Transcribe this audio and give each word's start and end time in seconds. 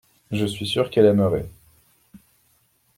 Je 0.31 0.47
suis 0.47 0.65
sûr 0.65 0.89
qu’elle 0.89 1.05
aimerait. 1.05 1.47